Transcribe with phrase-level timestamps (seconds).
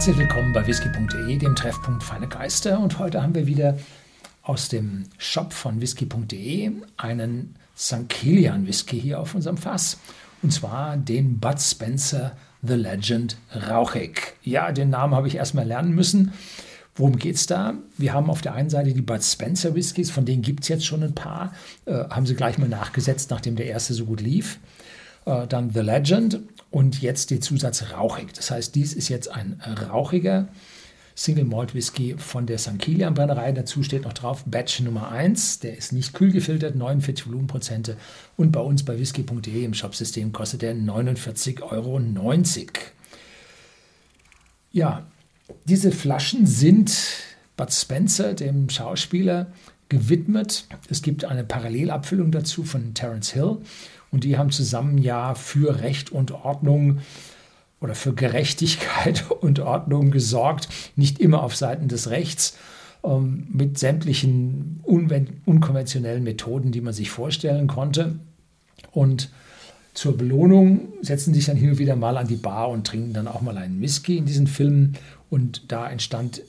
[0.00, 2.80] Herzlich willkommen bei whisky.de, dem Treffpunkt Feine Geister.
[2.80, 3.76] Und heute haben wir wieder
[4.40, 8.08] aus dem Shop von whisky.de einen St.
[8.08, 9.98] Kilian Whisky hier auf unserem Fass.
[10.42, 13.36] Und zwar den Bud Spencer The Legend
[13.68, 14.38] Rauchig.
[14.42, 16.32] Ja, den Namen habe ich erstmal lernen müssen.
[16.94, 17.74] Worum geht es da?
[17.98, 20.86] Wir haben auf der einen Seite die Bud Spencer Whiskys, von denen gibt es jetzt
[20.86, 21.52] schon ein paar.
[21.84, 24.60] Äh, haben sie gleich mal nachgesetzt, nachdem der erste so gut lief.
[25.24, 26.40] Äh, dann The Legend
[26.70, 28.32] und jetzt der Zusatz rauchig.
[28.34, 30.48] Das heißt, dies ist jetzt ein rauchiger
[31.14, 32.78] Single Malt Whisky von der St.
[32.78, 33.52] Kilian Brennerei.
[33.52, 35.58] Dazu steht noch drauf Batch Nummer 1.
[35.60, 37.96] Der ist nicht kühl gefiltert, 49 Volumenprozente.
[38.36, 42.00] Und bei uns bei whisky.de im Shopsystem kostet der 49,90 Euro.
[44.72, 45.06] Ja,
[45.64, 46.96] diese Flaschen sind
[47.56, 49.48] Bud Spencer, dem Schauspieler,
[49.90, 50.66] gewidmet.
[50.88, 53.58] Es gibt eine Parallelabfüllung dazu von Terence Hill
[54.10, 56.98] und die haben zusammen ja für Recht und Ordnung
[57.80, 62.56] oder für Gerechtigkeit und Ordnung gesorgt, nicht immer auf Seiten des Rechts,
[63.02, 68.18] ähm, mit sämtlichen unkonventionellen Methoden, die man sich vorstellen konnte.
[68.92, 69.30] Und
[69.94, 73.28] zur Belohnung setzen sich dann hin und wieder mal an die Bar und trinken dann
[73.28, 74.96] auch mal einen Whisky in diesen Filmen.
[75.30, 76.42] Und da entstand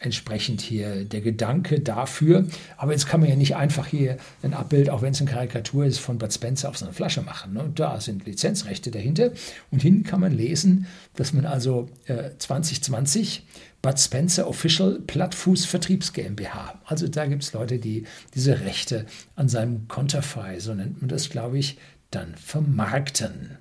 [0.00, 2.46] entsprechend hier der Gedanke dafür.
[2.76, 5.84] Aber jetzt kann man ja nicht einfach hier ein Abbild, auch wenn es eine Karikatur
[5.84, 7.52] ist, von Bud Spencer auf so eine Flasche machen.
[7.52, 7.70] Ne?
[7.74, 9.30] Da sind Lizenzrechte dahinter.
[9.70, 13.44] Und hinten kann man lesen, dass man also äh, 2020
[13.82, 16.80] Bud Spencer Official Plattfuß Vertriebs GmbH.
[16.86, 19.06] Also da gibt es Leute, die diese Rechte
[19.36, 21.76] an seinem Konterfei, so nennt man das, glaube ich,
[22.10, 23.58] dann vermarkten.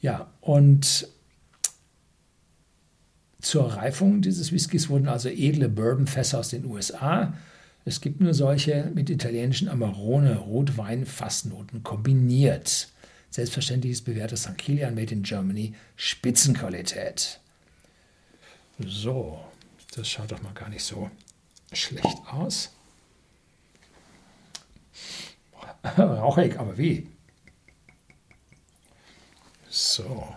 [0.00, 1.08] Ja, und
[3.40, 7.34] zur Reifung dieses Whiskys wurden also edle Bourbonfässer aus den USA.
[7.84, 12.88] Es gibt nur solche mit italienischen Amarone, Rotwein, Fassnoten kombiniert.
[13.30, 14.58] Selbstverständlich ist bewährtes St.
[14.58, 17.40] Kilian Made in Germany Spitzenqualität.
[18.84, 19.38] So,
[19.94, 21.10] das schaut doch mal gar nicht so
[21.72, 22.72] schlecht aus.
[25.96, 27.06] Rauchig, aber wie?
[29.68, 30.34] So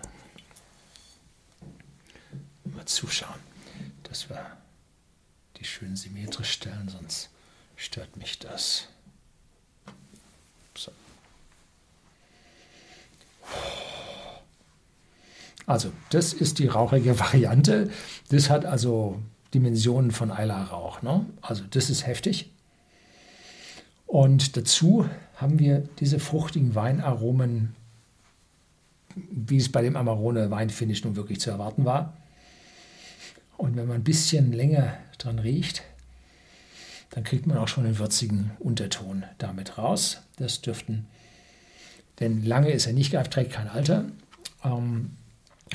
[2.81, 3.39] mal zuschauen,
[4.03, 4.43] dass wir
[5.57, 7.29] die schön symmetrisch stellen, sonst
[7.75, 8.87] stört mich das.
[10.75, 10.91] So.
[15.67, 17.91] Also, das ist die rauchige Variante.
[18.29, 19.21] Das hat also
[19.53, 21.03] Dimensionen von Eiler Rauch.
[21.03, 21.27] Ne?
[21.41, 22.49] Also, das ist heftig.
[24.07, 27.75] Und dazu haben wir diese fruchtigen Weinaromen,
[29.15, 32.17] wie es bei dem Amarone Weinfinish nun wirklich zu erwarten war.
[33.61, 35.83] Und wenn man ein bisschen länger dran riecht,
[37.11, 40.23] dann kriegt man auch schon einen würzigen Unterton damit raus.
[40.37, 41.05] Das dürften,
[42.19, 44.05] denn lange ist er nicht gereift, trägt kein Alter.
[44.63, 45.11] Ähm,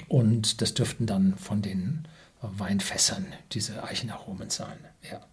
[0.08, 2.08] und das dürften dann von den
[2.42, 4.78] Weinfässern diese Eichenaromen sein.
[5.08, 5.24] Ja.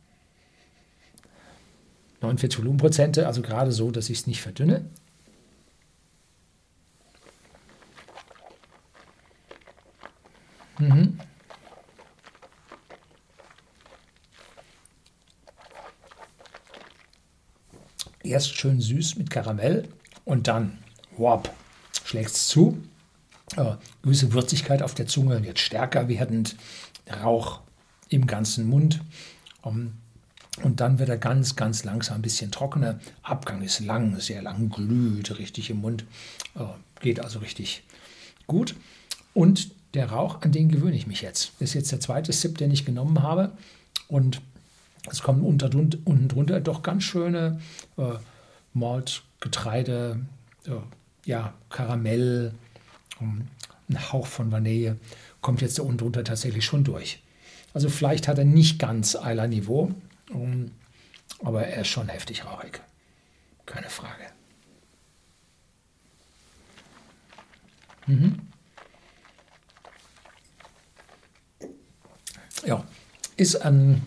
[2.22, 4.86] 49 Volumenprozente, also gerade so, dass ich es nicht verdünne.
[10.78, 11.18] Mhm.
[18.24, 19.88] Erst schön süß mit Karamell
[20.26, 20.78] und dann,
[21.18, 21.54] wop,
[22.04, 22.78] schlägt es zu.
[23.56, 26.56] Äh, gewisse Würzigkeit auf der Zunge, wird stärker werdend,
[27.22, 27.60] Rauch
[28.10, 29.02] im ganzen Mund.
[29.62, 29.94] Um, ähm,
[30.62, 33.00] und dann wird er ganz, ganz langsam ein bisschen trockener.
[33.24, 36.06] Abgang ist lang, sehr lang, glüht richtig im Mund.
[36.56, 36.66] Äh,
[37.02, 37.84] geht also richtig
[38.46, 38.76] gut.
[39.34, 41.54] Und der Rauch, an den gewöhne ich mich jetzt.
[41.60, 43.52] Das ist jetzt der zweite Sip, den ich genommen habe.
[44.08, 44.42] Und
[45.10, 47.60] es kommen unter, unten drunter doch ganz schöne
[47.98, 48.14] äh,
[48.74, 50.26] Malt, Getreide,
[50.66, 50.72] äh,
[51.26, 52.54] ja, Karamell,
[53.20, 53.48] um,
[53.90, 54.98] ein Hauch von Vanille
[55.42, 57.22] kommt jetzt da unten drunter tatsächlich schon durch.
[57.74, 59.92] Also vielleicht hat er nicht ganz Eiler-Niveau,
[60.32, 60.72] um,
[61.44, 62.82] aber er ist schon heftig rauchig.
[63.66, 64.24] Keine Frage.
[68.08, 68.40] Mhm.
[72.66, 72.86] Ja,
[73.36, 74.02] ist ein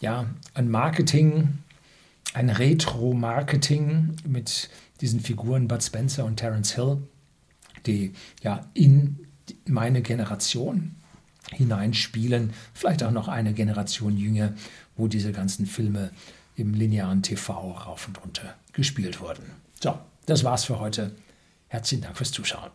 [0.00, 1.58] ja, ein Marketing,
[2.34, 4.68] ein Retro-Marketing mit
[5.00, 6.98] diesen Figuren Bud Spencer und Terence Hill,
[7.86, 8.12] die
[8.42, 9.26] ja in
[9.66, 10.96] meine Generation
[11.52, 14.52] hineinspielen, vielleicht auch noch eine Generation jünger,
[14.96, 16.10] wo diese ganzen Filme
[16.56, 19.44] im linearen TV rauf und runter gespielt wurden.
[19.80, 21.12] So, das war's für heute.
[21.68, 22.70] Herzlichen Dank fürs Zuschauen.